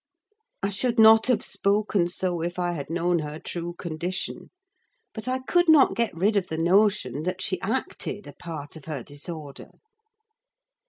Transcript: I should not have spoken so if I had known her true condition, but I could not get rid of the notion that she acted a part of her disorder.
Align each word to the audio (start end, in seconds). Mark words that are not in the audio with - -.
I 0.63 0.71
should 0.71 0.97
not 0.97 1.27
have 1.27 1.43
spoken 1.43 2.07
so 2.07 2.41
if 2.41 2.57
I 2.57 2.71
had 2.71 2.89
known 2.89 3.19
her 3.19 3.37
true 3.37 3.73
condition, 3.75 4.49
but 5.13 5.27
I 5.27 5.37
could 5.41 5.69
not 5.69 5.93
get 5.95 6.17
rid 6.17 6.35
of 6.35 6.47
the 6.47 6.57
notion 6.57 7.21
that 7.21 7.39
she 7.39 7.61
acted 7.61 8.25
a 8.25 8.33
part 8.33 8.75
of 8.75 8.85
her 8.85 9.03
disorder. 9.03 9.69